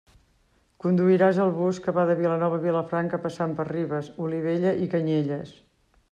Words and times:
Conduiràs 0.83 1.41
el 1.43 1.51
bus 1.57 1.81
que 1.83 1.93
va 1.97 2.05
de 2.11 2.15
Vilanova 2.21 2.57
a 2.61 2.63
Vilafranca 2.63 3.19
passant 3.25 3.53
per 3.59 3.65
Ribes, 3.69 4.09
Olivella 4.29 4.73
i 4.87 4.89
Canyelles. 4.95 5.53